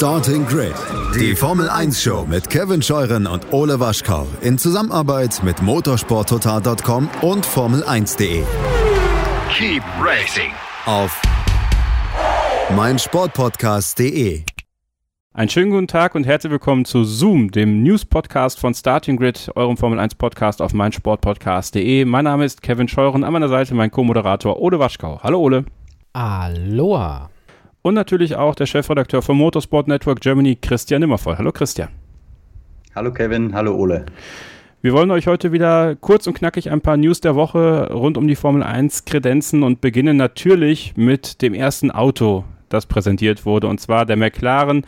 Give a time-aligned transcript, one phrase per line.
[0.00, 0.72] Starting Grid,
[1.14, 7.46] die Formel 1 Show mit Kevin Scheuren und Ole Waschkau in Zusammenarbeit mit motorsporttotal.com und
[7.46, 8.42] Formel1.de.
[9.52, 10.52] Keep racing
[10.86, 11.20] Auf
[12.74, 14.42] meinsportpodcast.de.
[15.34, 19.76] Einen schönen guten Tag und herzlich willkommen zu Zoom, dem News-Podcast von Starting Grid, eurem
[19.76, 22.06] Formel 1-Podcast auf meinsportpodcast.de.
[22.06, 25.20] Mein Name ist Kevin Scheuren, an meiner Seite mein Co-Moderator Ole Waschkau.
[25.22, 25.66] Hallo Ole.
[26.14, 27.28] Aloha.
[27.82, 31.38] Und natürlich auch der Chefredakteur vom Motorsport Network Germany, Christian Nimmervoll.
[31.38, 31.88] Hallo Christian.
[32.94, 34.04] Hallo Kevin, hallo Ole.
[34.82, 38.28] Wir wollen euch heute wieder kurz und knackig ein paar News der Woche rund um
[38.28, 43.80] die Formel 1 kredenzen und beginnen natürlich mit dem ersten Auto, das präsentiert wurde, und
[43.80, 44.84] zwar der McLaren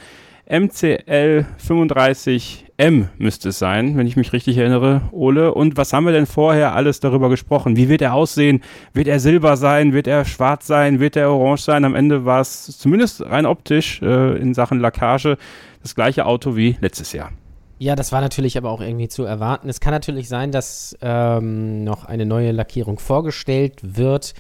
[0.49, 5.55] MCL 35M müsste es sein, wenn ich mich richtig erinnere, Ole.
[5.55, 7.77] Und was haben wir denn vorher alles darüber gesprochen?
[7.77, 8.63] Wie wird er aussehen?
[8.93, 9.93] Wird er silber sein?
[9.93, 10.99] Wird er schwarz sein?
[10.99, 11.85] Wird er orange sein?
[11.85, 15.37] Am Ende war es zumindest rein optisch äh, in Sachen Lackage
[15.83, 17.31] das gleiche Auto wie letztes Jahr.
[17.79, 19.69] Ja, das war natürlich aber auch irgendwie zu erwarten.
[19.69, 24.35] Es kann natürlich sein, dass ähm, noch eine neue Lackierung vorgestellt wird.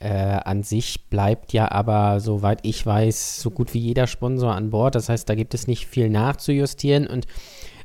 [0.00, 0.08] Äh,
[0.44, 4.94] an sich bleibt ja aber, soweit ich weiß, so gut wie jeder Sponsor an Bord.
[4.94, 7.06] Das heißt, da gibt es nicht viel nachzujustieren.
[7.06, 7.26] Und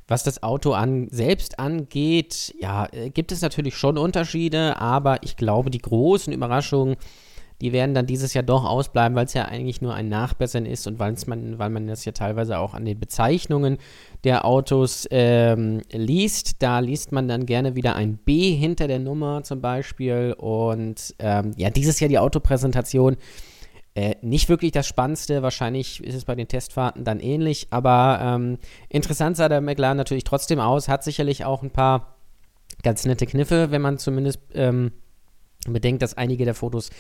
[0.08, 5.38] was das Auto an, selbst angeht, ja, äh, gibt es natürlich schon Unterschiede, aber ich
[5.38, 6.96] glaube, die großen Überraschungen
[7.62, 10.88] die werden dann dieses Jahr doch ausbleiben, weil es ja eigentlich nur ein Nachbessern ist
[10.88, 13.78] und man, weil man das ja teilweise auch an den Bezeichnungen
[14.24, 16.62] der Autos ähm, liest.
[16.62, 20.34] Da liest man dann gerne wieder ein B hinter der Nummer zum Beispiel.
[20.38, 23.18] Und ähm, ja, dieses Jahr die Autopräsentation.
[23.96, 28.60] Äh, nicht wirklich das Spannendste, wahrscheinlich ist es bei den Testfahrten dann ähnlich, aber ähm,
[28.88, 32.16] interessant sah der McLaren natürlich trotzdem aus, hat sicherlich auch ein paar
[32.84, 34.92] ganz nette Kniffe, wenn man zumindest ähm,
[35.68, 36.92] bedenkt, dass einige der Fotos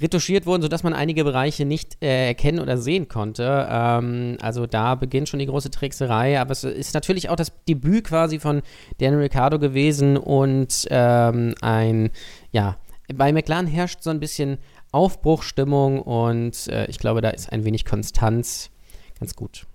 [0.00, 3.66] retuschiert wurden, sodass man einige Bereiche nicht äh, erkennen oder sehen konnte.
[3.70, 8.04] Ähm, also da beginnt schon die große Trickserei, aber es ist natürlich auch das Debüt
[8.04, 8.62] quasi von
[8.98, 12.10] Daniel Ricciardo gewesen und ähm, ein,
[12.50, 12.76] ja,
[13.14, 14.58] bei McLaren herrscht so ein bisschen
[14.90, 18.70] Aufbruchstimmung und äh, ich glaube, da ist ein wenig Konstanz
[19.18, 19.66] ganz gut.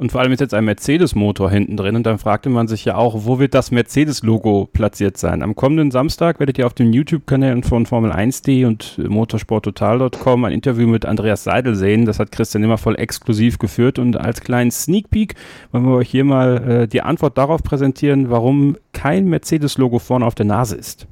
[0.00, 2.94] Und vor allem ist jetzt ein Mercedes-Motor hinten drin und dann fragte man sich ja
[2.94, 5.42] auch, wo wird das Mercedes-Logo platziert sein?
[5.42, 11.04] Am kommenden Samstag werdet ihr auf den YouTube-Kanälen von Formel1.de und motorsporttotal.com ein Interview mit
[11.04, 12.06] Andreas Seidel sehen.
[12.06, 15.34] Das hat Christian immer voll exklusiv geführt und als kleinen Sneak Peek
[15.70, 20.34] wollen wir euch hier mal äh, die Antwort darauf präsentieren, warum kein Mercedes-Logo vorne auf
[20.34, 21.06] der Nase ist.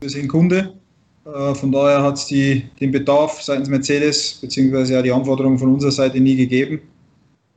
[0.00, 0.72] Wir sind Kunde,
[1.26, 4.94] äh, von daher hat es den Bedarf seitens Mercedes bzw.
[4.94, 6.80] ja die Anforderungen von unserer Seite nie gegeben.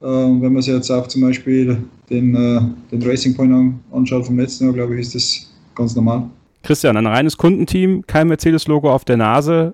[0.04, 1.78] Ähm, wenn man sich jetzt auch zum Beispiel
[2.10, 6.24] den, äh, den Racing Point anschaut vom letzten Jahr, glaube ich, ist das ganz normal.
[6.62, 9.74] Christian, ein reines Kundenteam, kein Mercedes-Logo auf der Nase.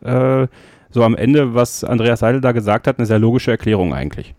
[0.51, 0.55] Äh,
[0.91, 4.33] so am Ende, was Andreas Seidel da gesagt hat, eine sehr logische Erklärung eigentlich.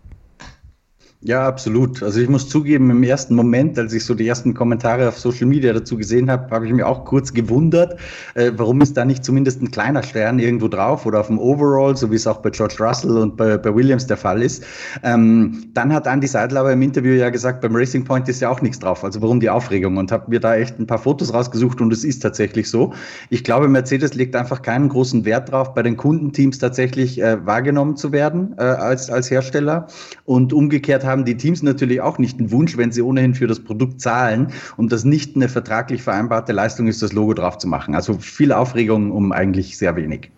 [1.23, 2.01] Ja, absolut.
[2.01, 5.45] Also ich muss zugeben, im ersten Moment, als ich so die ersten Kommentare auf Social
[5.45, 7.99] Media dazu gesehen habe, habe ich mir auch kurz gewundert,
[8.33, 11.95] äh, warum ist da nicht zumindest ein kleiner Stern irgendwo drauf oder auf dem Overall,
[11.95, 14.63] so wie es auch bei George Russell und bei, bei Williams der Fall ist.
[15.03, 18.49] Ähm, dann hat Andy Seidel aber im Interview ja gesagt, beim Racing Point ist ja
[18.49, 19.03] auch nichts drauf.
[19.03, 19.97] Also warum die Aufregung?
[19.97, 22.93] Und habe mir da echt ein paar Fotos rausgesucht und es ist tatsächlich so.
[23.29, 27.95] Ich glaube, Mercedes legt einfach keinen großen Wert drauf, bei den Kundenteams tatsächlich äh, wahrgenommen
[27.95, 29.85] zu werden äh, als, als Hersteller.
[30.25, 33.59] Und umgekehrt haben die Teams natürlich auch nicht einen Wunsch, wenn sie ohnehin für das
[33.59, 37.93] Produkt zahlen und das nicht eine vertraglich vereinbarte Leistung ist, das Logo drauf zu machen.
[37.95, 40.31] Also viel Aufregung um eigentlich sehr wenig.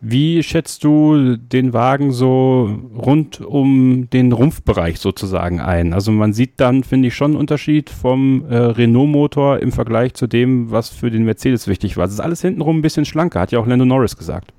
[0.00, 5.94] Wie schätzt du den Wagen so rund um den Rumpfbereich sozusagen ein?
[5.94, 10.26] Also man sieht dann, finde ich, schon einen Unterschied vom äh, Renault-Motor im Vergleich zu
[10.26, 12.04] dem, was für den Mercedes wichtig war.
[12.04, 14.52] Es ist alles hintenrum ein bisschen schlanker, hat ja auch Lando Norris gesagt.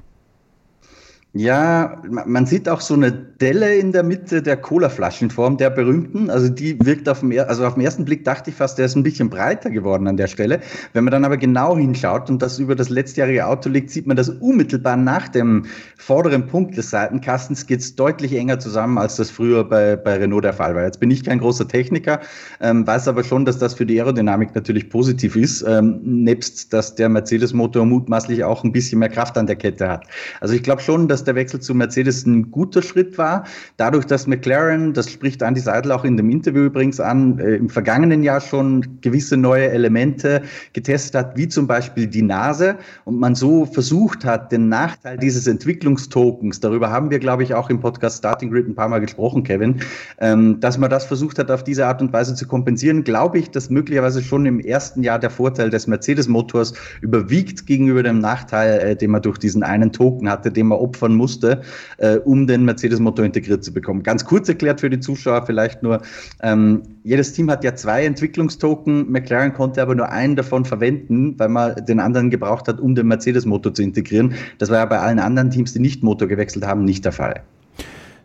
[1.33, 6.31] Ja, man sieht auch so eine Delle in der Mitte der Cola-Flaschenform, der berühmten.
[6.31, 8.95] Also die wirkt auf dem, also auf den ersten Blick dachte ich fast, der ist
[8.95, 10.61] ein bisschen breiter geworden an der Stelle.
[10.93, 14.17] Wenn man dann aber genau hinschaut und das über das letztjährige Auto liegt, sieht man,
[14.17, 15.65] dass unmittelbar nach dem
[15.97, 20.45] vorderen Punkt des Seitenkastens geht es deutlich enger zusammen, als das früher bei, bei Renault
[20.45, 20.83] der Fall war.
[20.83, 22.21] Jetzt bin ich kein großer Techniker,
[22.61, 26.95] ähm, weiß aber schon, dass das für die Aerodynamik natürlich positiv ist, ähm, nebst, dass
[26.95, 30.07] der Mercedes-Motor mutmaßlich auch ein bisschen mehr Kraft an der Kette hat.
[30.41, 33.45] Also ich glaube schon, dass der Wechsel zu Mercedes ein guter Schritt war.
[33.77, 37.69] Dadurch, dass McLaren, das spricht Andy Seidel auch in dem Interview übrigens an, äh, im
[37.69, 40.43] vergangenen Jahr schon gewisse neue Elemente
[40.73, 42.75] getestet hat, wie zum Beispiel die Nase
[43.05, 47.69] und man so versucht hat, den Nachteil dieses Entwicklungstokens, darüber haben wir, glaube ich, auch
[47.69, 49.81] im Podcast Starting Grid ein paar Mal gesprochen, Kevin,
[50.19, 53.49] ähm, dass man das versucht hat, auf diese Art und Weise zu kompensieren, glaube ich,
[53.49, 58.95] dass möglicherweise schon im ersten Jahr der Vorteil des Mercedes-Motors überwiegt gegenüber dem Nachteil, äh,
[58.95, 61.61] den man durch diesen einen Token hatte, den man opfert opfern musste,
[61.97, 64.03] äh, um den Mercedes-Motor integriert zu bekommen.
[64.03, 66.01] Ganz kurz erklärt für die Zuschauer vielleicht nur,
[66.41, 71.49] ähm, jedes Team hat ja zwei Entwicklungstoken, McLaren konnte aber nur einen davon verwenden, weil
[71.49, 74.33] man den anderen gebraucht hat, um den Mercedes-Motor zu integrieren.
[74.57, 77.41] Das war ja bei allen anderen Teams, die nicht Motor gewechselt haben, nicht der Fall.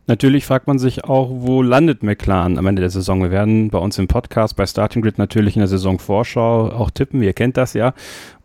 [0.08, 3.22] Natürlich fragt man sich auch, wo landet McLaren am Ende der Saison?
[3.22, 7.22] Wir werden bei uns im Podcast bei Starting Grid natürlich in der Saisonvorschau auch tippen,
[7.22, 7.94] ihr kennt das ja.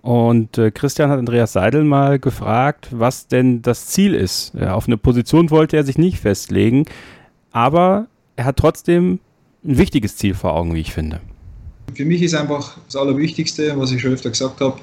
[0.08, 4.54] Und äh, Christian hat Andreas Seidel mal gefragt, was denn das Ziel ist.
[4.58, 6.86] Ja, auf eine Position wollte er sich nicht festlegen,
[7.52, 8.08] aber
[8.38, 9.20] er hat trotzdem
[9.66, 11.20] ein wichtiges Ziel vor Augen, wie ich finde.
[11.94, 14.80] Für mich ist einfach das Allerwichtigste, was ich schon öfter gesagt habe,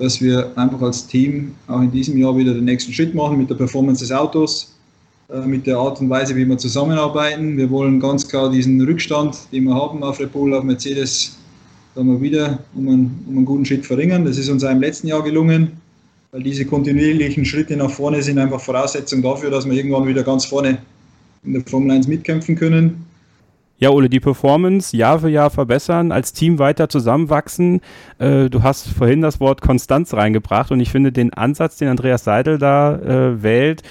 [0.00, 3.50] dass wir einfach als Team auch in diesem Jahr wieder den nächsten Schritt machen mit
[3.50, 4.76] der Performance des Autos
[5.28, 7.56] äh, mit der Art und Weise, wie wir zusammenarbeiten.
[7.56, 11.36] Wir wollen ganz klar diesen Rückstand, den wir haben auf Red Bull, auf Mercedes,
[11.94, 14.24] da mal wieder um einen, um einen guten Schritt verringern.
[14.24, 15.72] Das ist uns auch im letzten Jahr gelungen,
[16.32, 20.44] weil diese kontinuierlichen Schritte nach vorne sind einfach Voraussetzung dafür, dass wir irgendwann wieder ganz
[20.44, 20.78] vorne
[21.44, 23.06] in der Formel 1 mitkämpfen können.
[23.78, 27.80] Ja, Ole, die Performance Jahr für Jahr verbessern, als Team weiter zusammenwachsen.
[28.18, 32.24] Äh, du hast vorhin das Wort Konstanz reingebracht und ich finde den Ansatz, den Andreas
[32.24, 33.82] Seidel da äh, wählt,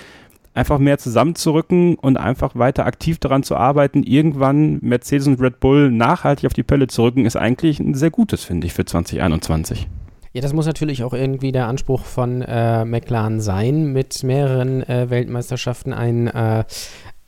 [0.54, 5.92] einfach mehr zusammenzurücken und einfach weiter aktiv daran zu arbeiten, irgendwann Mercedes und Red Bull
[5.92, 9.88] nachhaltig auf die Pelle zu rücken, ist eigentlich ein sehr gutes, finde ich, für 2021.
[10.31, 15.10] Ja, das muss natürlich auch irgendwie der Anspruch von äh, McLaren sein, mit mehreren äh,
[15.10, 16.66] Weltmeisterschaften ein, äh,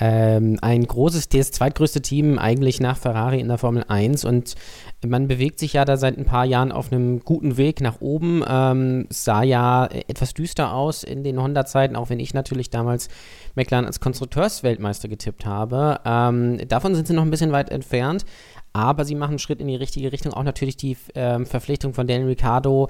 [0.03, 4.55] ähm, ein großes, das zweitgrößte Team eigentlich nach Ferrari in der Formel 1 und
[5.05, 8.43] man bewegt sich ja da seit ein paar Jahren auf einem guten Weg nach oben.
[8.47, 13.09] Ähm, sah ja etwas düster aus in den Honda-Zeiten, auch wenn ich natürlich damals
[13.55, 15.99] McLaren als Konstrukteursweltmeister getippt habe.
[16.03, 18.25] Ähm, davon sind sie noch ein bisschen weit entfernt.
[18.73, 20.33] Aber sie machen einen Schritt in die richtige Richtung.
[20.33, 22.89] Auch natürlich die ähm, Verpflichtung von Daniel Ricciardo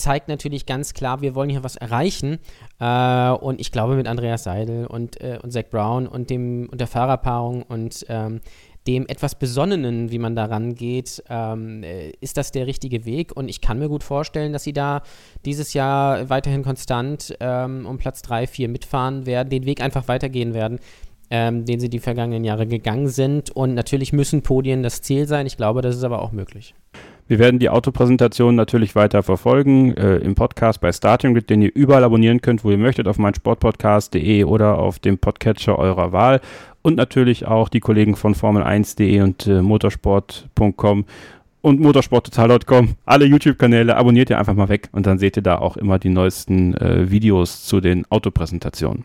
[0.00, 2.38] zeigt natürlich ganz klar, wir wollen hier was erreichen.
[2.78, 6.80] Äh, und ich glaube, mit Andreas Seidel und, äh, und Zach Brown und, dem, und
[6.80, 8.40] der Fahrerpaarung und ähm,
[8.86, 13.36] dem etwas Besonnenen, wie man da rangeht, ähm, äh, ist das der richtige Weg.
[13.36, 15.02] Und ich kann mir gut vorstellen, dass sie da
[15.44, 20.54] dieses Jahr weiterhin konstant ähm, um Platz 3, 4 mitfahren werden, den Weg einfach weitergehen
[20.54, 20.78] werden.
[21.32, 23.50] Ähm, den sie die vergangenen Jahre gegangen sind.
[23.50, 25.46] Und natürlich müssen Podien das Ziel sein.
[25.46, 26.74] Ich glaube, das ist aber auch möglich.
[27.30, 31.70] Wir werden die Autopräsentation natürlich weiter verfolgen äh, im Podcast bei Starting Grid, den ihr
[31.72, 36.40] überall abonnieren könnt, wo ihr möchtet, auf meinsportpodcast.de oder auf dem Podcatcher eurer Wahl
[36.82, 41.04] und natürlich auch die Kollegen von Formel1.de und äh, motorsport.com
[41.60, 42.96] und motorsporttotal.com.
[43.04, 46.08] Alle YouTube-Kanäle abonniert ihr einfach mal weg und dann seht ihr da auch immer die
[46.08, 49.04] neuesten äh, Videos zu den Autopräsentationen.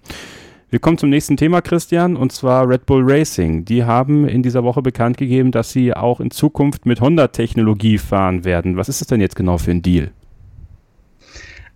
[0.76, 3.64] Wir kommen zum nächsten Thema, Christian, und zwar Red Bull Racing.
[3.64, 8.44] Die haben in dieser Woche bekannt gegeben, dass sie auch in Zukunft mit Honda-Technologie fahren
[8.44, 8.76] werden.
[8.76, 10.12] Was ist das denn jetzt genau für ein Deal?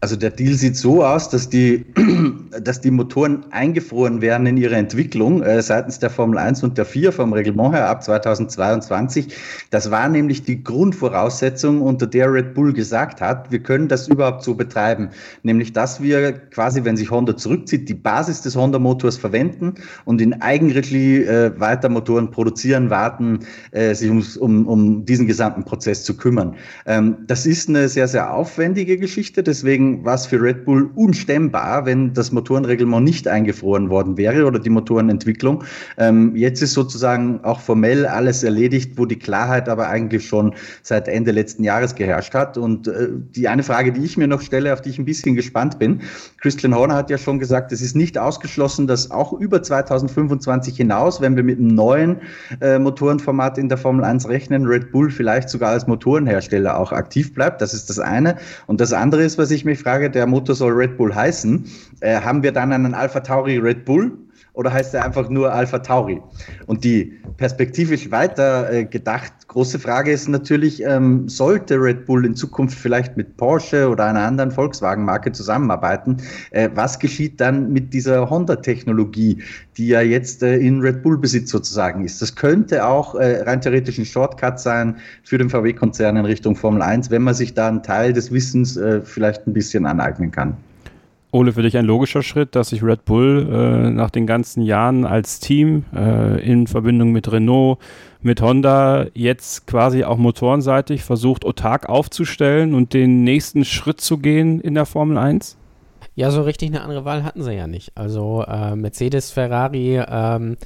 [0.01, 1.85] Also der Deal sieht so aus, dass die,
[2.63, 6.85] dass die Motoren eingefroren werden in ihrer Entwicklung äh, seitens der Formel 1 und der
[6.85, 9.35] 4 vom Reglement her ab 2022.
[9.71, 14.43] Das war nämlich die Grundvoraussetzung, unter der Red Bull gesagt hat, wir können das überhaupt
[14.43, 15.09] so betreiben.
[15.43, 19.75] Nämlich, dass wir quasi, wenn sich Honda zurückzieht, die Basis des Honda-Motors verwenden
[20.05, 23.39] und in Eigenregie äh, weiter Motoren produzieren, warten,
[23.71, 26.55] äh, sich um, um, um diesen gesamten Prozess zu kümmern.
[26.85, 31.85] Ähm, das ist eine sehr, sehr aufwendige Geschichte, deswegen war es für Red Bull unstemmbar,
[31.85, 35.63] wenn das Motorenreglement nicht eingefroren worden wäre oder die Motorenentwicklung.
[35.97, 40.53] Ähm, jetzt ist sozusagen auch formell alles erledigt, wo die Klarheit aber eigentlich schon
[40.83, 42.57] seit Ende letzten Jahres geherrscht hat.
[42.57, 45.35] Und äh, die eine Frage, die ich mir noch stelle, auf die ich ein bisschen
[45.35, 46.01] gespannt bin,
[46.41, 51.21] Christian Horner hat ja schon gesagt, es ist nicht ausgeschlossen, dass auch über 2025 hinaus,
[51.21, 52.17] wenn wir mit einem neuen
[52.61, 57.33] äh, Motorenformat in der Formel 1 rechnen, Red Bull vielleicht sogar als Motorenhersteller auch aktiv
[57.33, 57.61] bleibt.
[57.61, 58.37] Das ist das eine.
[58.67, 61.65] Und das andere ist, was ich mich Frage, der Motor soll Red Bull heißen.
[62.01, 64.17] Äh, haben wir dann einen Alpha Tauri Red Bull
[64.59, 66.21] oder heißt er einfach nur Alpha Tauri?
[66.67, 72.35] Und die perspektivisch weiter äh, gedacht große Frage ist natürlich, ähm, sollte Red Bull in
[72.35, 76.17] Zukunft vielleicht mit Porsche oder einer anderen Volkswagen-Marke zusammenarbeiten?
[76.51, 79.41] Äh, was geschieht dann mit dieser Honda-Technologie,
[79.77, 82.21] die ja jetzt äh, in Red Bull-Besitz sozusagen ist?
[82.21, 86.81] Das könnte auch äh, rein theoretisch ein Shortcut sein für den VW-Konzern in Richtung Formel
[86.81, 90.57] 1, wenn man sich da einen Teil des Wissens äh, vielleicht ein bisschen aneignen kann.
[91.31, 95.05] Ole, für dich ein logischer Schritt, dass sich Red Bull äh, nach den ganzen Jahren
[95.05, 97.77] als Team äh, in Verbindung mit Renault,
[98.21, 104.59] mit Honda jetzt quasi auch motorenseitig versucht, autark aufzustellen und den nächsten Schritt zu gehen
[104.59, 105.55] in der Formel 1?
[106.15, 107.91] Ja, so richtig eine andere Wahl hatten sie ja nicht.
[107.93, 110.57] Also äh, Mercedes, Ferrari, ähm,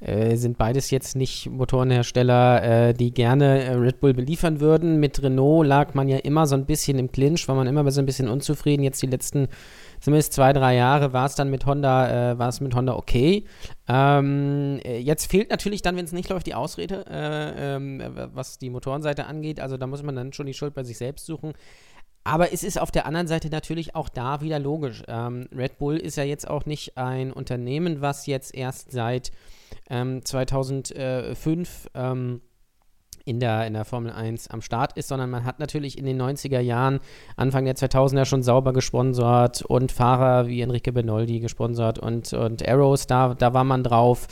[0.00, 5.00] äh, sind beides jetzt nicht Motorenhersteller, äh, die gerne äh, Red Bull beliefern würden.
[5.00, 8.00] Mit Renault lag man ja immer so ein bisschen im Clinch, war man immer so
[8.00, 8.84] ein bisschen unzufrieden.
[8.84, 9.48] Jetzt die letzten
[10.00, 13.44] zumindest zwei, drei Jahre war es dann mit Honda, äh, war es mit Honda okay.
[13.88, 18.02] Ähm, äh, jetzt fehlt natürlich dann, wenn es nicht läuft, die Ausrede, äh, ähm,
[18.34, 19.60] was die Motorenseite angeht.
[19.60, 21.52] Also da muss man dann schon die Schuld bei sich selbst suchen.
[22.24, 25.02] Aber es ist auf der anderen Seite natürlich auch da wieder logisch.
[25.08, 29.32] Ähm, Red Bull ist ja jetzt auch nicht ein Unternehmen, was jetzt erst seit
[29.88, 32.42] ähm, 2005 ähm,
[33.28, 36.20] in der, in der Formel 1 am Start ist, sondern man hat natürlich in den
[36.20, 37.00] 90er Jahren,
[37.36, 43.06] Anfang der 2000er schon sauber gesponsert und Fahrer wie Enrique Benoldi gesponsert und, und Arrows,
[43.06, 44.26] da, da war man drauf.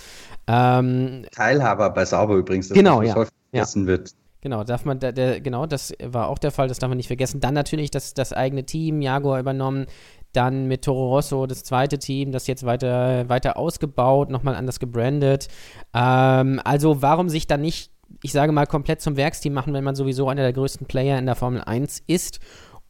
[0.47, 3.15] Ähm, Teilhaber bei Sauber übrigens, das genau, ja.
[3.15, 3.89] häufig vergessen ja.
[3.89, 4.13] wird.
[4.41, 7.09] Genau, darf man, der, der, genau, das war auch der Fall, das darf man nicht
[7.09, 7.41] vergessen.
[7.41, 9.87] Dann natürlich das, das eigene Team, Jaguar übernommen,
[10.33, 15.49] dann mit Toro Rosso das zweite Team, das jetzt weiter, weiter ausgebaut, nochmal anders gebrandet.
[15.95, 17.91] Ähm, also warum sich dann nicht
[18.23, 21.27] ich sage mal, komplett zum Werksteam machen, wenn man sowieso einer der größten Player in
[21.27, 22.41] der Formel 1 ist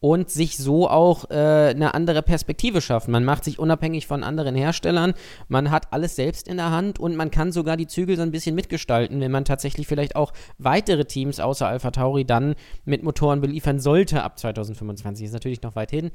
[0.01, 3.11] und sich so auch äh, eine andere Perspektive schaffen.
[3.11, 5.15] Man macht sich unabhängig von anderen Herstellern,
[5.49, 8.31] man hat alles selbst in der Hand und man kann sogar die Zügel so ein
[8.31, 12.55] bisschen mitgestalten, wenn man tatsächlich vielleicht auch weitere Teams außer Alpha Tauri dann
[12.85, 15.27] mit Motoren beliefern sollte ab 2025.
[15.27, 16.11] Ist natürlich noch weit hin.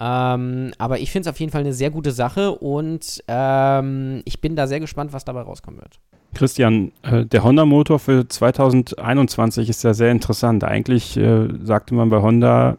[0.00, 4.40] Ähm, aber ich finde es auf jeden Fall eine sehr gute Sache und ähm, ich
[4.40, 5.98] bin da sehr gespannt, was dabei rauskommen wird.
[6.34, 10.64] Christian, äh, der Honda-Motor für 2021 ist ja sehr interessant.
[10.64, 12.76] Eigentlich äh, sagte man bei Honda,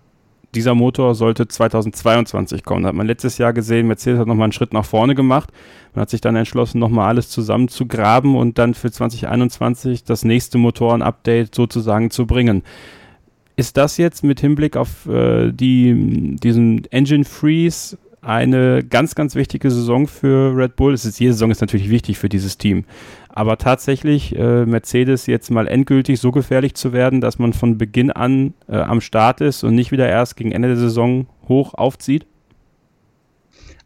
[0.55, 2.83] dieser Motor sollte 2022 kommen.
[2.83, 5.51] Da hat man letztes Jahr gesehen, Mercedes hat nochmal einen Schritt nach vorne gemacht.
[5.93, 11.53] Man hat sich dann entschlossen, nochmal alles zusammenzugraben und dann für 2021 das nächste Motoren-Update
[11.53, 12.63] sozusagen zu bringen.
[13.55, 19.71] Ist das jetzt mit Hinblick auf äh, die, diesen Engine Freeze eine ganz, ganz wichtige
[19.71, 20.93] Saison für Red Bull?
[20.93, 22.85] Es ist, jede Saison ist natürlich wichtig für dieses Team.
[23.29, 28.11] Aber tatsächlich äh, Mercedes jetzt mal endgültig so gefährlich zu werden, dass man von Beginn
[28.11, 32.25] an äh, am Start ist und nicht wieder erst gegen Ende der Saison hoch aufzieht?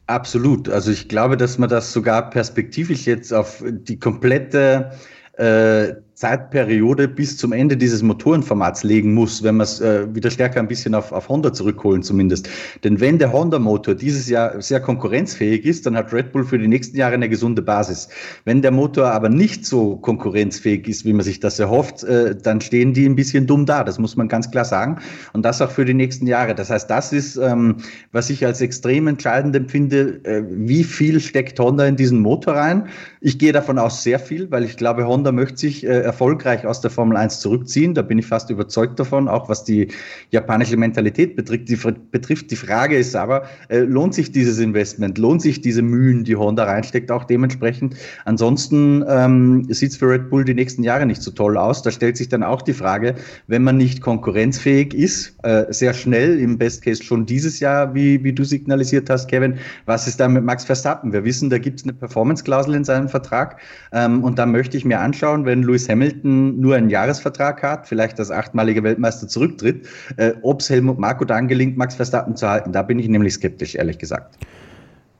[0.07, 0.69] Absolut.
[0.69, 4.91] Also ich glaube, dass man das sogar perspektivisch jetzt auf die komplette
[5.37, 10.61] äh, Zeitperiode bis zum Ende dieses Motorenformats legen muss, wenn man es äh, wieder stärker
[10.61, 12.47] ein bisschen auf, auf Honda zurückholen zumindest.
[12.85, 16.69] Denn wenn der Honda-Motor dieses Jahr sehr konkurrenzfähig ist, dann hat Red Bull für die
[16.69, 18.07] nächsten Jahre eine gesunde Basis.
[18.45, 22.61] Wenn der Motor aber nicht so konkurrenzfähig ist, wie man sich das erhofft, äh, dann
[22.61, 23.83] stehen die ein bisschen dumm da.
[23.83, 24.99] Das muss man ganz klar sagen.
[25.33, 26.55] Und das auch für die nächsten Jahre.
[26.55, 27.79] Das heißt, das ist, ähm,
[28.13, 32.87] was ich als extrem entscheidend empfinde, äh, wie viel steckt Honda in diesen Motor rein.
[33.19, 36.79] Ich gehe davon aus sehr viel, weil ich glaube, Honda möchte sich äh, erfolgreich aus
[36.79, 37.95] der Formel 1 zurückziehen.
[37.95, 39.87] Da bin ich fast überzeugt davon, auch was die
[40.29, 41.69] japanische Mentalität betrifft.
[41.69, 41.79] Die,
[42.11, 42.51] betrifft.
[42.51, 45.17] die Frage ist aber, äh, lohnt sich dieses Investment?
[45.17, 47.95] Lohnt sich diese Mühen, die Honda reinsteckt, auch dementsprechend?
[48.25, 51.81] Ansonsten ähm, sieht es für Red Bull die nächsten Jahre nicht so toll aus.
[51.81, 53.15] Da stellt sich dann auch die Frage,
[53.47, 58.23] wenn man nicht konkurrenzfähig ist, äh, sehr schnell, im Best Case schon dieses Jahr, wie,
[58.23, 59.55] wie du signalisiert hast, Kevin,
[59.85, 61.11] was ist da mit Max Verstappen?
[61.11, 63.59] Wir wissen, da gibt es eine Performance-Klausel in seinem Vertrag
[63.91, 68.19] ähm, und da möchte ich mir anschauen, wenn Lewis Hamilton nur einen Jahresvertrag hat, vielleicht
[68.19, 72.71] als achtmalige Weltmeister zurücktritt, äh, ob es Helmut Marko dann gelingt, Max Verstappen zu halten.
[72.71, 74.37] Da bin ich nämlich skeptisch, ehrlich gesagt.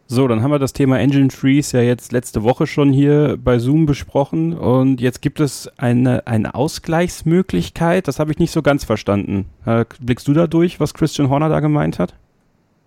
[0.08, 3.58] So, dann haben wir das Thema Engine Freeze ja jetzt letzte Woche schon hier bei
[3.58, 8.08] Zoom besprochen und jetzt gibt es eine, eine Ausgleichsmöglichkeit.
[8.08, 9.46] Das habe ich nicht so ganz verstanden.
[9.66, 12.14] Äh, blickst du da durch, was Christian Horner da gemeint hat?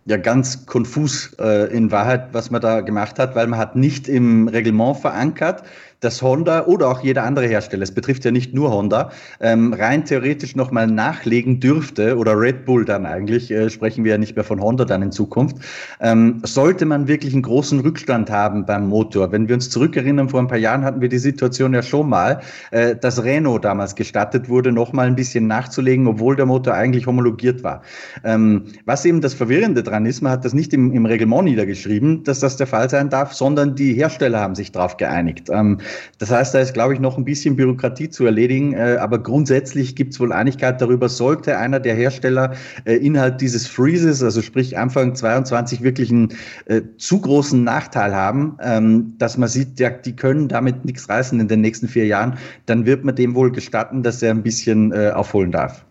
[0.06, 4.08] ja ganz konfus äh, in Wahrheit, was man da gemacht hat, weil man hat nicht
[4.08, 5.64] im Reglement verankert,
[6.00, 9.10] dass Honda oder auch jeder andere Hersteller, es betrifft ja nicht nur Honda,
[9.40, 14.18] ähm, rein theoretisch nochmal nachlegen dürfte oder Red Bull dann eigentlich, äh, sprechen wir ja
[14.18, 15.56] nicht mehr von Honda dann in Zukunft,
[16.00, 19.32] ähm, sollte man wirklich einen großen Rückstand haben beim Motor.
[19.32, 22.40] Wenn wir uns zurückerinnern, vor ein paar Jahren hatten wir die Situation ja schon mal,
[22.70, 27.62] äh, dass Renault damals gestattet wurde, nochmal ein bisschen nachzulegen, obwohl der Motor eigentlich homologiert
[27.62, 27.82] war.
[28.24, 32.24] Ähm, was eben das Verwirrende dran ist, man hat das nicht im, im Reglement niedergeschrieben,
[32.24, 35.48] dass das der Fall sein darf, sondern die Hersteller haben sich darauf geeinigt.
[35.50, 35.78] Ähm,
[36.18, 39.96] das heißt, da ist, glaube ich, noch ein bisschen Bürokratie zu erledigen, äh, aber grundsätzlich
[39.96, 44.78] gibt es wohl Einigkeit darüber, sollte einer der Hersteller äh, innerhalb dieses Freezes, also sprich
[44.78, 46.28] Anfang 22, wirklich einen
[46.66, 51.38] äh, zu großen Nachteil haben, ähm, dass man sieht, ja, die können damit nichts reißen
[51.40, 54.92] in den nächsten vier Jahren, dann wird man dem wohl gestatten, dass er ein bisschen
[54.92, 55.84] äh, aufholen darf.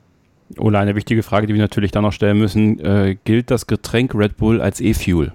[0.58, 2.80] Ola, eine wichtige Frage, die wir natürlich dann noch stellen müssen.
[2.80, 5.34] Äh, gilt das Getränk Red Bull als E-Fuel?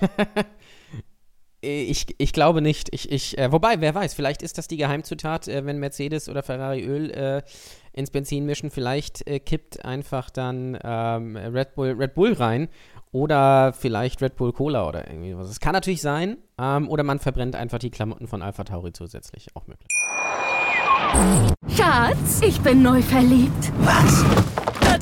[1.64, 2.88] Ich, ich glaube nicht.
[2.92, 6.42] Ich, ich, äh, wobei, wer weiß, vielleicht ist das die Geheimzutat, äh, wenn Mercedes oder
[6.42, 7.42] Ferrari Öl äh,
[7.92, 8.70] ins Benzin mischen.
[8.70, 12.68] Vielleicht äh, kippt einfach dann ähm, Red, Bull, Red Bull rein
[13.12, 15.48] oder vielleicht Red Bull Cola oder irgendwie was.
[15.48, 16.36] Es kann natürlich sein.
[16.58, 19.48] Ähm, oder man verbrennt einfach die Klamotten von Alpha Tauri zusätzlich.
[19.54, 19.88] Auch möglich.
[21.76, 23.72] Schatz, ich bin neu verliebt.
[23.78, 24.24] Was?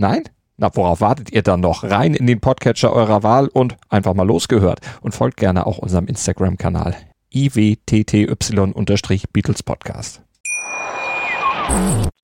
[0.00, 0.24] Nein?
[0.56, 1.84] Na, worauf wartet ihr dann noch?
[1.84, 4.80] Rein in den Podcatcher eurer Wahl und einfach mal losgehört.
[5.02, 6.96] Und folgt gerne auch unserem Instagram-Kanal
[7.34, 10.22] iwtty-Beatles Podcast.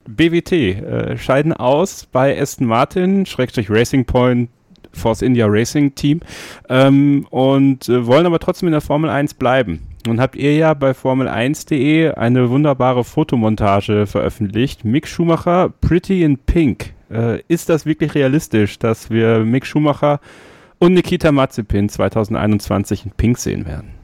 [0.09, 4.49] BWT äh, scheiden aus bei Aston Martin, Schrägstrich Racing Point,
[4.92, 6.21] Force India Racing Team
[6.71, 9.87] ähm, und äh, wollen aber trotzdem in der Formel 1 bleiben.
[10.06, 14.84] Nun habt ihr ja bei Formel1.de eine wunderbare Fotomontage veröffentlicht.
[14.84, 16.92] Mick Schumacher, Pretty in Pink.
[17.10, 20.20] Äh, ist das wirklich realistisch, dass wir Mick Schumacher
[20.78, 23.96] und Nikita Mazepin 2021 in Pink sehen werden?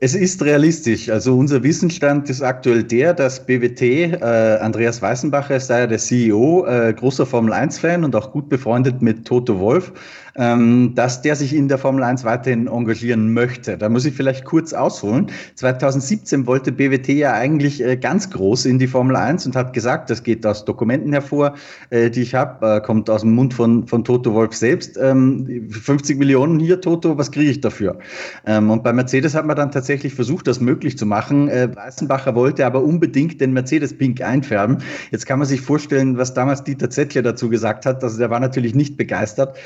[0.00, 1.10] Es ist realistisch.
[1.10, 6.64] Also unser Wissensstand ist aktuell der, dass BWT, äh, Andreas Weißenbacher sei ja der CEO,
[6.66, 9.92] äh, großer Formel 1-Fan und auch gut befreundet mit Toto Wolf,
[10.38, 13.76] dass der sich in der Formel 1 weiterhin engagieren möchte.
[13.76, 15.32] Da muss ich vielleicht kurz ausholen.
[15.56, 20.10] 2017 wollte BWT ja eigentlich äh, ganz groß in die Formel 1 und hat gesagt,
[20.10, 21.54] das geht aus Dokumenten hervor,
[21.90, 24.96] äh, die ich habe, äh, kommt aus dem Mund von, von Toto Wolf selbst.
[25.02, 27.98] Ähm, 50 Millionen hier, Toto, was kriege ich dafür?
[28.46, 31.48] Ähm, und bei Mercedes hat man dann tatsächlich versucht, das möglich zu machen.
[31.48, 34.78] Weißenbacher wollte aber unbedingt den Mercedes Pink einfärben.
[35.10, 38.04] Jetzt kann man sich vorstellen, was damals Dieter Zettler dazu gesagt hat.
[38.04, 39.56] Also der war natürlich nicht begeistert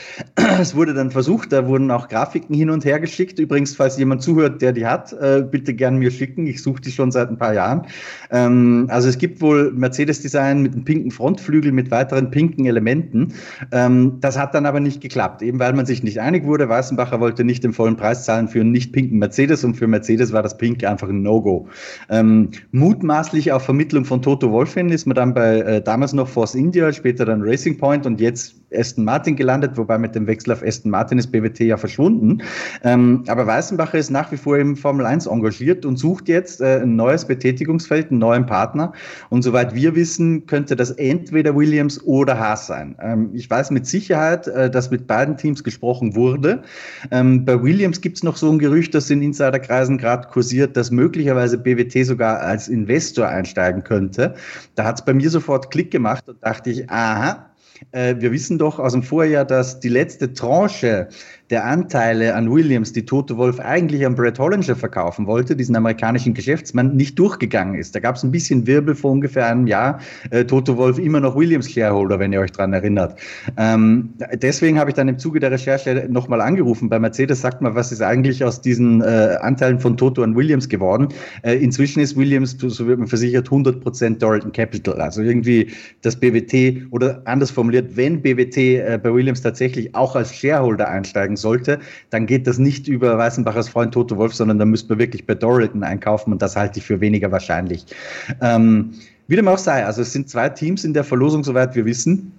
[0.62, 3.38] es wurde dann versucht, da wurden auch Grafiken hin und her geschickt.
[3.38, 6.47] Übrigens, falls jemand zuhört, der die hat, äh, bitte gern mir schicken.
[6.47, 7.87] Ich suche die schon seit ein paar Jahren.
[8.31, 13.35] Ähm, also es gibt wohl Mercedes-Design mit einem pinken Frontflügel mit weiteren pinken Elementen.
[13.73, 16.69] Ähm, das hat dann aber nicht geklappt, eben weil man sich nicht einig wurde.
[16.69, 20.33] Weißenbacher wollte nicht den vollen Preis zahlen für einen nicht pinken Mercedes und für Mercedes
[20.33, 21.69] war das Pink einfach ein No-Go.
[22.09, 26.54] Ähm, mutmaßlich auf Vermittlung von Toto Wolfin ist man dann bei äh, damals noch Force
[26.54, 30.63] India, später dann Racing Point und jetzt Aston Martin gelandet, wobei mit dem Wechsel auf
[30.63, 32.43] Aston Martin ist BWT ja verschwunden.
[32.85, 36.80] Ähm, aber Weißenbacher ist nach wie vor im Formel 1 engagiert und sucht jetzt äh,
[36.82, 38.93] ein neues Betätigungsfeld, einen neuen Partner.
[39.30, 42.97] Und soweit wir wissen, könnte das entweder Williams oder Haas sein.
[43.00, 46.63] Ähm, ich weiß mit Sicherheit, äh, dass mit beiden Teams gesprochen wurde.
[47.11, 50.91] Ähm, bei Williams gibt es noch so ein Gerücht, das in Insiderkreisen gerade kursiert, dass
[50.91, 54.35] möglicherweise BWT sogar als Investor einsteigen könnte.
[54.75, 57.50] Da hat es bei mir sofort Klick gemacht und dachte ich, aha,
[57.91, 61.08] äh, wir wissen doch aus dem Vorjahr, dass die letzte Tranche
[61.52, 66.32] der Anteile an Williams, die Toto Wolf eigentlich an Brett Hollinger verkaufen wollte, diesen amerikanischen
[66.32, 67.94] Geschäftsmann, nicht durchgegangen ist.
[67.94, 70.00] Da gab es ein bisschen Wirbel vor ungefähr einem Jahr.
[70.30, 73.18] Äh, Toto Wolf immer noch Williams Shareholder, wenn ihr euch daran erinnert.
[73.58, 76.88] Ähm, deswegen habe ich dann im Zuge der Recherche nochmal angerufen.
[76.88, 80.70] Bei Mercedes sagt man, was ist eigentlich aus diesen äh, Anteilen von Toto an Williams
[80.70, 81.08] geworden?
[81.42, 85.02] Äh, inzwischen ist Williams, so wird man versichert, 100% Doralton Capital.
[85.02, 85.70] Also irgendwie
[86.00, 91.36] das BWT oder anders formuliert, wenn BWT äh, bei Williams tatsächlich auch als Shareholder einsteigen
[91.36, 95.26] sollte, dann geht das nicht über Weißenbachers Freund Toto Wolf, sondern da müsste man wirklich
[95.26, 97.86] bei Doralton einkaufen und das halte ich für weniger wahrscheinlich.
[98.41, 98.93] Ähm,
[99.28, 102.32] wie dem auch sei, also es sind zwei Teams in der Verlosung, soweit wir wissen.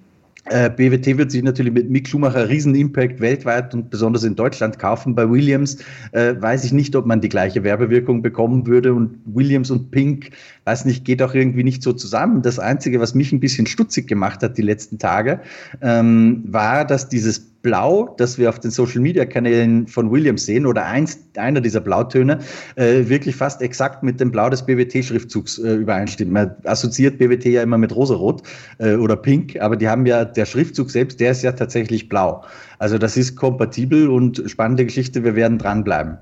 [0.45, 4.77] Äh, BWT wird sich natürlich mit Mick Schumacher riesen Impact weltweit und besonders in Deutschland
[4.77, 5.15] kaufen.
[5.15, 5.77] Bei Williams
[6.11, 10.31] äh, weiß ich nicht, ob man die gleiche Werbewirkung bekommen würde und Williams und Pink,
[10.65, 12.41] weiß nicht, geht auch irgendwie nicht so zusammen.
[12.41, 15.41] Das Einzige, was mich ein bisschen stutzig gemacht hat die letzten Tage,
[15.81, 20.65] ähm, war, dass dieses Blau, das wir auf den Social Media Kanälen von Williams sehen,
[20.65, 22.39] oder eins, einer dieser Blautöne,
[22.75, 26.31] äh, wirklich fast exakt mit dem Blau des BWT-Schriftzugs äh, übereinstimmt.
[26.31, 28.43] Man assoziiert BWT ja immer mit rosarot
[28.79, 32.43] äh, oder pink, aber die haben ja, der Schriftzug selbst, der ist ja tatsächlich blau.
[32.79, 36.17] Also das ist kompatibel und spannende Geschichte, wir werden dranbleiben.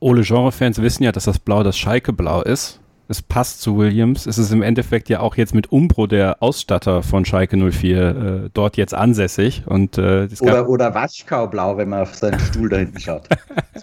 [0.00, 4.26] Ole Genre-Fans wissen ja, dass das Blau das Schalke-Blau ist es passt zu Williams.
[4.26, 8.50] Es ist im Endeffekt ja auch jetzt mit Umbro der Ausstatter von Schalke 04 äh,
[8.54, 9.64] dort jetzt ansässig.
[9.66, 13.28] Und, äh, oder, oder Waschkaublau, wenn man auf seinen Stuhl da hinten schaut.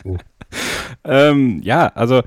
[0.03, 0.17] so.
[1.03, 2.21] ähm, ja, also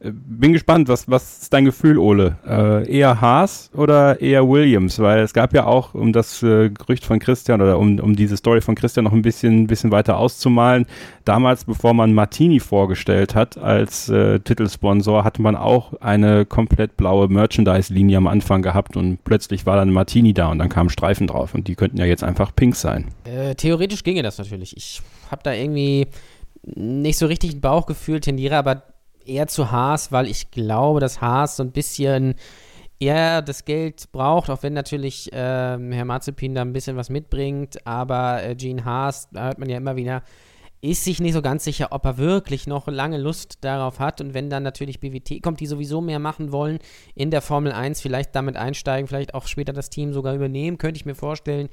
[0.00, 2.36] bin gespannt, was, was ist dein Gefühl, Ole?
[2.46, 5.00] Äh, eher Haas oder eher Williams?
[5.00, 8.36] Weil es gab ja auch, um das äh, Gerücht von Christian oder um, um diese
[8.36, 10.86] Story von Christian noch ein bisschen, bisschen weiter auszumalen,
[11.24, 17.26] damals, bevor man Martini vorgestellt hat als äh, Titelsponsor, hatte man auch eine komplett blaue
[17.26, 21.54] Merchandise-Linie am Anfang gehabt und plötzlich war dann Martini da und dann kamen Streifen drauf
[21.54, 23.06] und die könnten ja jetzt einfach pink sein.
[23.24, 24.76] Äh, theoretisch ginge das natürlich.
[24.76, 26.06] Ich habe da irgendwie
[26.62, 28.82] nicht so richtig ein Bauchgefühl, tendiere aber
[29.28, 32.34] eher zu Haas, weil ich glaube, dass Haas so ein bisschen
[33.00, 37.86] eher das Geld braucht, auch wenn natürlich ähm, Herr Marzipin da ein bisschen was mitbringt,
[37.86, 40.22] aber äh, Gene Haas, da hört man ja immer wieder,
[40.80, 44.20] ist sich nicht so ganz sicher, ob er wirklich noch lange Lust darauf hat.
[44.20, 46.78] Und wenn dann natürlich BWT kommt, die sowieso mehr machen wollen
[47.16, 50.98] in der Formel 1, vielleicht damit einsteigen, vielleicht auch später das Team sogar übernehmen, könnte
[50.98, 51.68] ich mir vorstellen,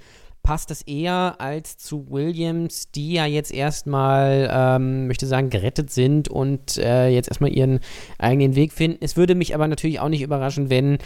[0.45, 6.29] passt es eher als zu Williams, die ja jetzt erstmal, ähm, möchte sagen, gerettet sind
[6.29, 7.79] und äh, jetzt erstmal ihren
[8.19, 8.99] eigenen Weg finden.
[9.01, 10.99] Es würde mich aber natürlich auch nicht überraschen, wenn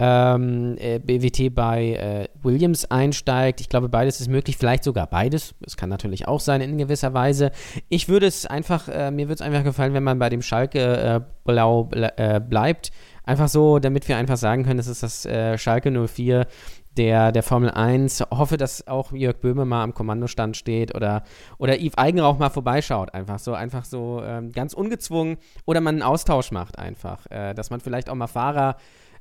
[0.00, 3.60] ähm, äh, BWT bei äh, Williams einsteigt.
[3.60, 5.54] Ich glaube, beides ist möglich, vielleicht sogar beides.
[5.64, 7.52] Es kann natürlich auch sein in gewisser Weise.
[7.88, 10.80] Ich würde es einfach, äh, mir würde es einfach gefallen, wenn man bei dem Schalke
[10.80, 12.90] äh, Blau äh, bleibt.
[13.22, 16.48] Einfach so, damit wir einfach sagen können, es ist das äh, Schalke 04
[16.96, 18.24] der, der Formel 1.
[18.30, 21.24] Hoffe, dass auch Jörg Böhme mal am Kommandostand steht oder,
[21.58, 23.14] oder Yves Eigenrauch mal vorbeischaut.
[23.14, 25.38] Einfach so, einfach so ähm, ganz ungezwungen.
[25.64, 27.26] Oder man einen Austausch macht einfach.
[27.30, 28.76] Äh, dass man vielleicht auch mal Fahrer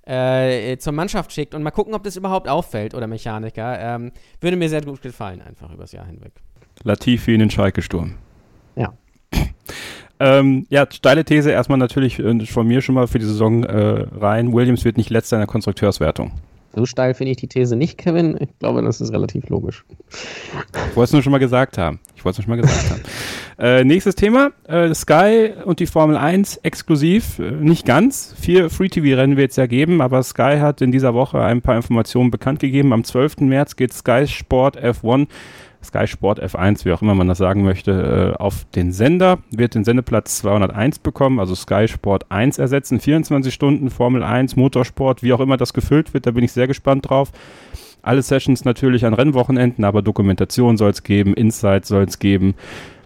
[0.06, 3.80] äh, zur Mannschaft schickt und mal gucken, ob das überhaupt auffällt oder Mechaniker.
[3.80, 6.34] Ähm, würde mir sehr gut gefallen, einfach übers Jahr hinweg.
[6.84, 8.16] Latifi in den Schalke-Sturm.
[8.76, 8.94] Ja.
[10.24, 14.06] Ähm, ja, steile These erstmal natürlich äh, von mir schon mal für die Saison äh,
[14.16, 14.54] rein.
[14.54, 16.34] Williams wird nicht letzter in der Konstrukteurswertung.
[16.74, 18.38] So steil finde ich die These nicht, Kevin.
[18.40, 19.84] Ich glaube, das ist relativ logisch.
[20.10, 22.00] Ich wollte es nur schon mal gesagt haben.
[22.16, 23.02] Ich wollte es nur schon mal gesagt haben.
[23.60, 28.34] Äh, nächstes Thema, äh, Sky und die Formel 1 exklusiv, äh, nicht ganz.
[28.40, 32.32] Vier Free-TV-Rennen wird es ja geben, aber Sky hat in dieser Woche ein paar Informationen
[32.32, 32.92] bekannt gegeben.
[32.92, 33.42] Am 12.
[33.42, 35.28] März geht Sky Sport F1
[35.84, 39.76] Sky Sport F1, wie auch immer man das sagen möchte, äh, auf den Sender, wird
[39.76, 43.00] den Sendeplatz 201 bekommen, also Sky Sport 1 ersetzen.
[43.00, 46.68] 24 Stunden Formel 1, Motorsport, wie auch immer das gefüllt wird, da bin ich sehr
[46.68, 47.32] gespannt drauf.
[48.04, 52.56] Alle Sessions natürlich an Rennwochenenden, aber Dokumentation soll es geben, Insights soll es geben.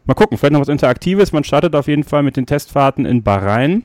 [0.05, 1.31] Mal gucken, vielleicht noch was Interaktives.
[1.31, 3.83] Man startet auf jeden Fall mit den Testfahrten in Bahrain.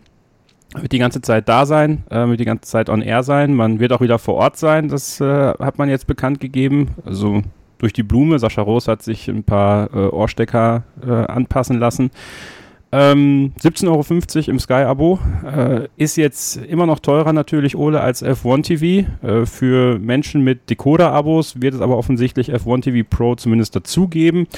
[0.78, 3.54] Wird die ganze Zeit da sein, äh, wird die ganze Zeit on air sein.
[3.54, 6.90] Man wird auch wieder vor Ort sein, das äh, hat man jetzt bekannt gegeben.
[7.04, 7.42] Also
[7.80, 8.38] durch die Blume.
[8.38, 12.10] Sascha Roos hat sich ein paar äh, Ohrstecker äh, anpassen lassen.
[12.92, 15.18] Ähm, 17,50 Euro im Sky-Abo.
[15.44, 19.08] Äh, ist jetzt immer noch teurer natürlich, Ole, als F1 TV.
[19.22, 24.48] Äh, für Menschen mit Decoder-Abos wird es aber offensichtlich F1 TV Pro zumindest dazugeben.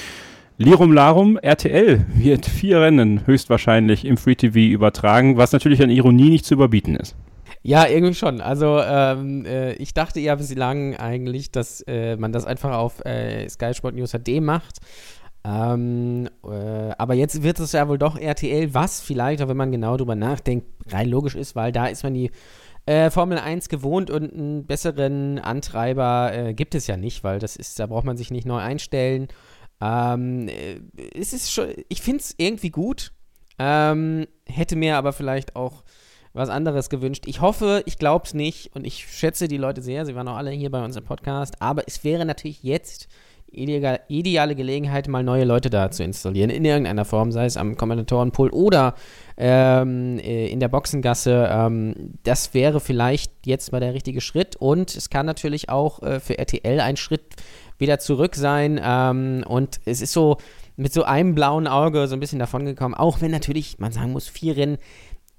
[0.56, 6.30] Lirum Larum, RTL wird vier Rennen höchstwahrscheinlich im Free TV übertragen, was natürlich an Ironie
[6.30, 7.16] nicht zu überbieten ist.
[7.62, 8.40] Ja, irgendwie schon.
[8.40, 13.48] Also ähm, äh, ich dachte ja bislang eigentlich, dass äh, man das einfach auf äh,
[13.48, 14.80] Sky Sport News HD macht.
[15.44, 19.72] Ähm, äh, aber jetzt wird es ja wohl doch RTL, was vielleicht, auch wenn man
[19.72, 22.30] genau drüber nachdenkt, rein logisch ist, weil da ist man die
[22.86, 27.56] äh, Formel 1 gewohnt und einen besseren Antreiber äh, gibt es ja nicht, weil das
[27.56, 29.28] ist, da braucht man sich nicht neu einstellen.
[29.80, 30.48] Ähm,
[31.14, 33.12] es ist schon, ich finde es irgendwie gut.
[33.58, 35.84] Ähm, hätte mir aber vielleicht auch
[36.32, 37.24] was anderes gewünscht.
[37.26, 40.06] Ich hoffe, ich glaube es nicht und ich schätze die Leute sehr.
[40.06, 41.60] Sie waren auch alle hier bei uns im Podcast.
[41.60, 43.08] Aber es wäre natürlich jetzt
[43.50, 46.50] ideale, ideale Gelegenheit, mal neue Leute da zu installieren.
[46.50, 48.94] In irgendeiner Form, sei es am Kommentatorenpult oder
[49.36, 51.48] ähm, äh, in der Boxengasse.
[51.50, 54.56] Ähm, das wäre vielleicht jetzt mal der richtige Schritt.
[54.56, 57.24] Und es kann natürlich auch äh, für RTL ein Schritt
[57.78, 58.80] wieder zurück sein.
[58.82, 60.38] Ähm, und es ist so
[60.76, 62.94] mit so einem blauen Auge so ein bisschen davon gekommen.
[62.94, 64.78] Auch wenn natürlich, man sagen muss, vier Rennen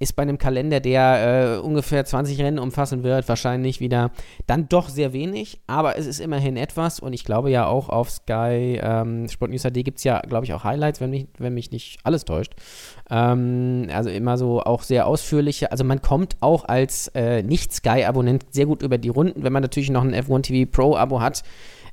[0.04, 4.12] ist bei einem Kalender, der äh, ungefähr 20 Rennen umfassen wird, wahrscheinlich wieder
[4.46, 8.12] dann doch sehr wenig, aber es ist immerhin etwas und ich glaube ja auch auf
[8.12, 11.54] Sky ähm, Sport News HD gibt es ja, glaube ich, auch Highlights, wenn mich, wenn
[11.54, 12.54] mich nicht alles täuscht.
[13.10, 18.66] Ähm, also immer so auch sehr ausführliche, also man kommt auch als äh, Nicht-Sky-Abonnent sehr
[18.66, 21.44] gut über die Runden, wenn man natürlich noch ein F1 TV Pro-Abo hat.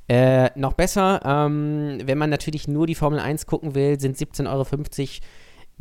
[0.07, 4.51] Äh, noch besser, ähm, wenn man natürlich nur die Formel 1 gucken will, sind 17,50
[4.51, 4.65] Euro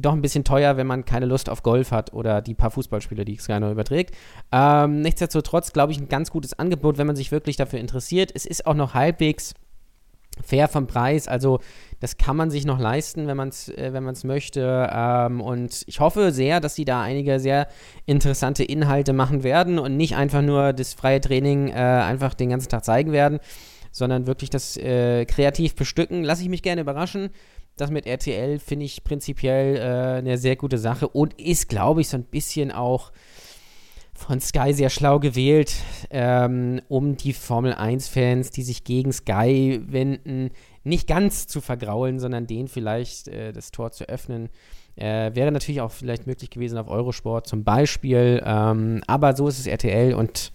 [0.00, 3.24] doch ein bisschen teuer, wenn man keine Lust auf Golf hat oder die paar Fußballspiele,
[3.24, 4.14] die Sky noch überträgt.
[4.52, 8.32] Ähm, nichtsdestotrotz, glaube ich, ein ganz gutes Angebot, wenn man sich wirklich dafür interessiert.
[8.34, 9.54] Es ist auch noch halbwegs
[10.42, 11.60] fair vom Preis, also
[12.00, 14.88] das kann man sich noch leisten, wenn man es äh, möchte.
[14.90, 17.68] Ähm, und ich hoffe sehr, dass sie da einige sehr
[18.06, 22.70] interessante Inhalte machen werden und nicht einfach nur das freie Training äh, einfach den ganzen
[22.70, 23.38] Tag zeigen werden,
[23.92, 26.24] sondern wirklich das äh, kreativ bestücken.
[26.24, 27.30] Lasse ich mich gerne überraschen
[27.80, 32.08] das mit RTL finde ich prinzipiell äh, eine sehr gute Sache und ist, glaube ich,
[32.08, 33.12] so ein bisschen auch
[34.14, 35.74] von Sky sehr schlau gewählt,
[36.10, 40.50] ähm, um die Formel 1-Fans, die sich gegen Sky wenden,
[40.84, 44.50] nicht ganz zu vergraulen, sondern denen vielleicht äh, das Tor zu öffnen.
[44.96, 49.58] Äh, wäre natürlich auch vielleicht möglich gewesen auf Eurosport zum Beispiel, ähm, aber so ist
[49.58, 50.52] es RTL und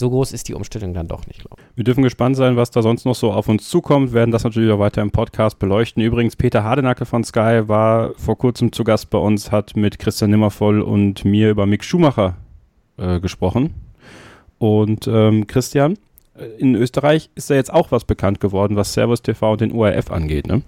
[0.00, 1.76] so groß ist die Umstellung dann doch nicht, glaube ich.
[1.76, 4.72] Wir dürfen gespannt sein, was da sonst noch so auf uns zukommt, werden das natürlich
[4.72, 6.02] auch weiter im Podcast beleuchten.
[6.02, 10.30] Übrigens, Peter Hardenacke von Sky war vor kurzem zu Gast bei uns, hat mit Christian
[10.30, 12.36] Nimmervoll und mir über Mick Schumacher
[12.96, 13.74] äh, gesprochen.
[14.58, 15.98] Und ähm, Christian,
[16.34, 19.72] äh, in Österreich ist da jetzt auch was bekannt geworden, was Servus TV und den
[19.72, 20.62] ORF angeht, ne?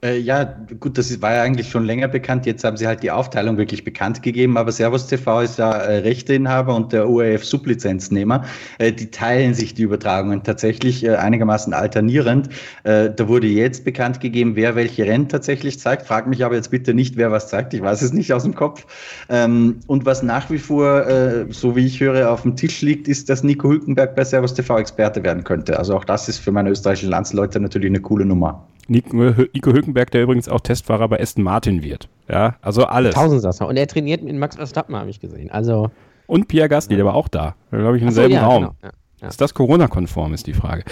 [0.00, 0.44] Äh, ja,
[0.78, 2.46] gut, das war ja eigentlich schon länger bekannt.
[2.46, 4.56] Jetzt haben sie halt die Aufteilung wirklich bekannt gegeben.
[4.56, 8.44] Aber Servus TV ist ja äh, Rechteinhaber und der ORF Sublizenznehmer.
[8.78, 12.48] Äh, die teilen sich die Übertragungen tatsächlich äh, einigermaßen alternierend.
[12.84, 16.06] Äh, da wurde jetzt bekannt gegeben, wer welche Rennen tatsächlich zeigt.
[16.06, 17.74] Frag mich aber jetzt bitte nicht, wer was zeigt.
[17.74, 18.86] Ich weiß es nicht aus dem Kopf.
[19.28, 23.08] Ähm, und was nach wie vor, äh, so wie ich höre, auf dem Tisch liegt,
[23.08, 25.76] ist, dass Nico Hülkenberg bei Servus TV Experte werden könnte.
[25.76, 28.64] Also auch das ist für meine österreichischen Landsleute natürlich eine coole Nummer.
[28.90, 29.16] Nico,
[29.52, 32.08] Nico Hülkenberg, der übrigens auch Testfahrer bei Aston Martin wird.
[32.28, 33.14] Ja, also alles.
[33.14, 33.66] Tausendsasser.
[33.66, 35.50] Und er trainiert mit Max Verstappen, habe ich gesehen.
[35.50, 35.90] Also.
[36.26, 37.54] Und Pierre Gasly, der war auch da.
[37.70, 38.62] Glaube ich, im Ach so, selben ja, Raum.
[38.62, 38.90] genau, ja,
[39.20, 39.28] ja.
[39.28, 40.84] Ist das Corona-konform, ist die Frage.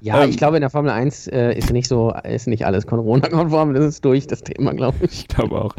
[0.00, 2.86] Ja, Ähm, ich glaube, in der Formel 1 äh, ist nicht so, ist nicht alles
[2.86, 5.24] Corona-konform, das ist durch, das Thema, glaube ich.
[5.24, 5.74] Ich glaube auch.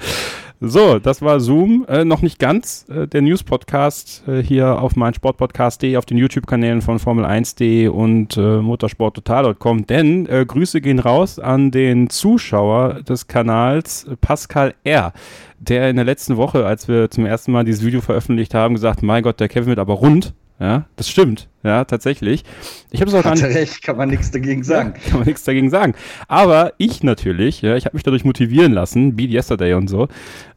[0.60, 1.86] So, das war Zoom.
[1.88, 2.86] Äh, noch nicht ganz.
[2.90, 9.86] Äh, der News-Podcast äh, hier auf meinsportpodcast.de, auf den YouTube-Kanälen von Formel1.de und äh, motorsporttotal.com.
[9.86, 15.14] Denn äh, Grüße gehen raus an den Zuschauer des Kanals Pascal R.,
[15.60, 19.04] der in der letzten Woche, als wir zum ersten Mal dieses Video veröffentlicht haben, gesagt,
[19.04, 20.34] mein Gott, der Kevin wird aber rund.
[20.60, 21.50] Ja, das stimmt.
[21.64, 22.44] Ja, tatsächlich.
[22.92, 23.44] Ich habe es auch gar nicht.
[23.44, 24.94] recht, kann man nichts dagegen sagen.
[24.96, 25.96] Ja, kann man nichts dagegen sagen.
[26.28, 30.08] Aber ich natürlich, ja, ich habe mich dadurch motivieren lassen, Beat Yesterday und so,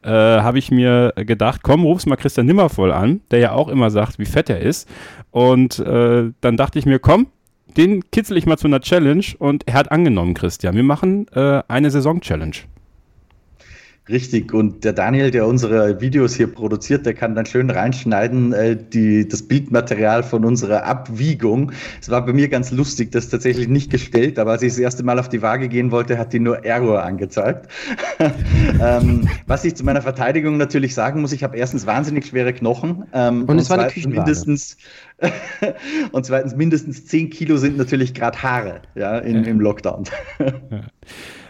[0.02, 3.90] äh, habe ich mir gedacht, komm, ruf's mal Christian Nimmervoll an, der ja auch immer
[3.90, 4.88] sagt, wie fett er ist.
[5.32, 7.26] Und äh, dann dachte ich mir, komm,
[7.76, 10.76] den kitzel ich mal zu einer Challenge und er hat angenommen, Christian.
[10.76, 12.56] Wir machen äh, eine Saison-Challenge.
[14.08, 18.76] Richtig, und der Daniel, der unsere Videos hier produziert, der kann dann schön reinschneiden, äh,
[18.76, 21.72] die, das Bildmaterial von unserer Abwiegung.
[22.00, 25.02] Es war bei mir ganz lustig, das tatsächlich nicht gestellt, aber als ich das erste
[25.02, 27.68] Mal auf die Waage gehen wollte, hat die nur Error angezeigt.
[28.80, 33.04] ähm, was ich zu meiner Verteidigung natürlich sagen muss, ich habe erstens wahnsinnig schwere Knochen.
[33.12, 34.20] Ähm, Und es war eine Küchenwaage.
[34.20, 34.78] mindestens
[36.12, 40.04] und zweitens mindestens 10 Kilo sind natürlich gerade Haare ja, in, im Lockdown.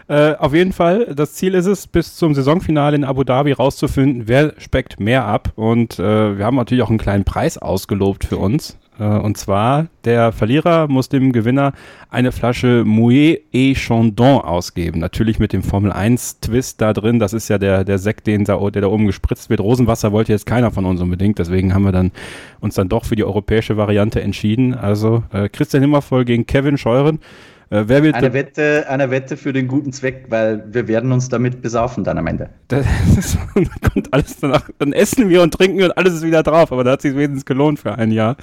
[0.09, 4.23] Äh, auf jeden Fall, das Ziel ist es, bis zum Saisonfinale in Abu Dhabi rauszufinden,
[4.27, 5.53] wer speckt mehr ab.
[5.55, 8.79] Und äh, wir haben natürlich auch einen kleinen Preis ausgelobt für uns.
[8.99, 11.73] Äh, und zwar, der Verlierer muss dem Gewinner
[12.09, 14.99] eine Flasche Mouet et Chandon ausgeben.
[15.01, 17.18] Natürlich mit dem Formel 1 Twist da drin.
[17.18, 19.61] Das ist ja der, der Sekt, den der da oben gespritzt wird.
[19.61, 21.38] Rosenwasser wollte jetzt keiner von uns unbedingt.
[21.38, 22.12] Deswegen haben wir dann
[22.61, 24.75] uns dann doch für die europäische Variante entschieden.
[24.75, 27.21] Also äh, Christian Himmervoll gegen Kevin Scheuren.
[27.70, 31.28] Äh, wer wird Eine Wette, eine Wette für den guten Zweck, weil wir werden uns
[31.28, 32.50] damit besaufen dann am Ende.
[32.68, 34.68] Das ist, dann kommt alles danach.
[34.78, 36.72] Dann essen wir und trinken wir und alles ist wieder drauf.
[36.72, 38.37] Aber da hat sich wenigstens gelohnt für ein Jahr.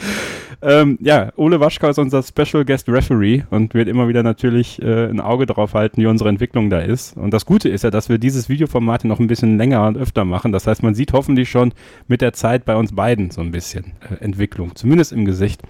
[0.61, 5.05] Ähm, ja, Ole Waschkau ist unser Special Guest Referee und wird immer wieder natürlich äh,
[5.05, 7.15] ein Auge drauf halten, wie unsere Entwicklung da ist.
[7.17, 10.25] Und das Gute ist ja, dass wir dieses Videoformat noch ein bisschen länger und öfter
[10.25, 10.51] machen.
[10.51, 11.73] Das heißt, man sieht hoffentlich schon
[12.07, 15.61] mit der Zeit bei uns beiden so ein bisschen äh, Entwicklung, zumindest im Gesicht.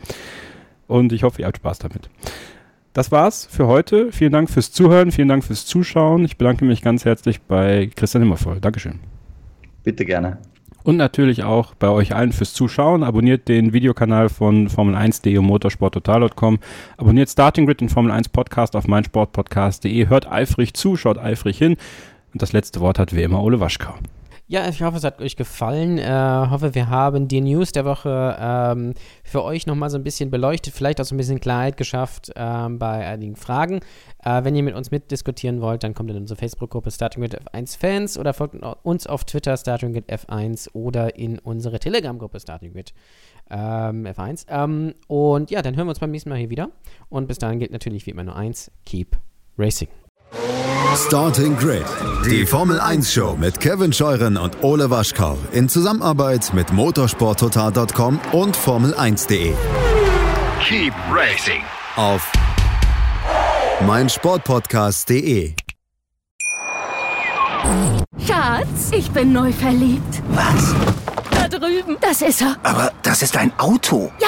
[0.87, 2.09] Und ich hoffe, ihr habt Spaß damit.
[2.95, 4.13] Das war's für heute.
[4.13, 6.23] Vielen Dank fürs Zuhören, vielen Dank fürs Zuschauen.
[6.23, 8.61] Ich bedanke mich ganz herzlich bei Christian Immervoll.
[8.61, 9.01] Dankeschön.
[9.83, 10.37] Bitte gerne.
[10.85, 13.03] Und natürlich auch bei euch allen fürs Zuschauen.
[13.03, 16.59] Abonniert den Videokanal von Formel1.de und motorsporttotal.com.
[16.95, 20.07] Abonniert Starting Grid, den Formel 1 Podcast auf meinsportpodcast.de.
[20.07, 21.75] Hört eifrig zu, schaut eifrig hin.
[22.31, 23.95] Und das letzte Wort hat wie immer Ole Waschkau.
[24.47, 25.97] Ja, ich hoffe, es hat euch gefallen.
[25.97, 30.29] Äh, hoffe, wir haben die News der Woche ähm, für euch nochmal so ein bisschen
[30.29, 33.79] beleuchtet, vielleicht auch so ein bisschen Klarheit geschafft ähm, bei einigen Fragen.
[34.23, 37.79] Äh, wenn ihr mit uns mitdiskutieren wollt, dann kommt in unsere Facebook-Gruppe Starting with F1
[37.79, 42.93] Fans oder folgt uns auf Twitter Starting with F1 oder in unsere Telegram-Gruppe Starting with
[43.49, 44.45] ähm, F1.
[44.49, 46.69] Ähm, und ja, dann hören wir uns beim nächsten Mal hier wieder.
[47.09, 49.17] Und bis dahin gilt natürlich wie immer nur eins: Keep
[49.57, 49.89] Racing.
[50.93, 51.85] Starting Grid,
[52.25, 58.55] die Formel 1 Show mit Kevin Scheuren und Ole Waschkau in Zusammenarbeit mit motorsporttotal.com und
[58.55, 59.53] Formel1.de.
[60.61, 61.61] Keep racing.
[61.95, 62.31] Auf
[63.85, 65.53] meinsportpodcast.de.
[68.25, 70.21] Schatz, ich bin neu verliebt.
[70.29, 70.75] Was?
[71.31, 71.97] Da drüben.
[71.99, 72.55] Das ist er.
[72.63, 74.11] Aber das ist ein Auto.
[74.19, 74.27] Ja,